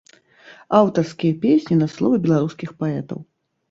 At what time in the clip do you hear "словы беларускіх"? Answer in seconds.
1.99-2.77